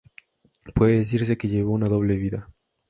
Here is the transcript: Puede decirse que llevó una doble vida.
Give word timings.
Puede 0.73 0.95
decirse 0.97 1.37
que 1.37 1.47
llevó 1.47 1.73
una 1.73 1.87
doble 1.87 2.15
vida. 2.17 2.49